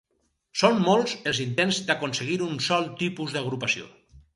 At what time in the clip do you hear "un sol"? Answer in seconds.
2.49-2.93